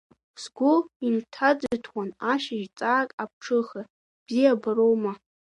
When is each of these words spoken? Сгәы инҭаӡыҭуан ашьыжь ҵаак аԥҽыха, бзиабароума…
Сгәы 0.41 0.73
инҭаӡыҭуан 1.07 2.09
ашьыжь 2.31 2.67
ҵаак 2.77 3.09
аԥҽыха, 3.23 3.81
бзиабароума… 4.25 5.13